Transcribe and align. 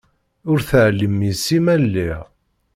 Ur 0.51 0.59
teεlim 0.69 1.17
yess-i 1.27 1.59
ma 1.63 1.75
lliɣ. 1.83 2.21